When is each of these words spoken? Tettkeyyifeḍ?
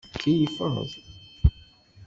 Tettkeyyifeḍ? 0.03 0.89